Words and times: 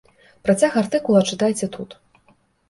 Працяг 0.47 0.77
артыкула 0.81 1.21
чытайце 1.33 1.71
тут. 1.77 1.89